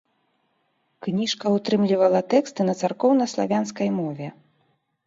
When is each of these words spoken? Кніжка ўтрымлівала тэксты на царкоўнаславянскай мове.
Кніжка 1.07 1.45
ўтрымлівала 1.57 2.21
тэксты 2.35 2.61
на 2.71 2.77
царкоўнаславянскай 2.81 3.89
мове. 4.01 4.27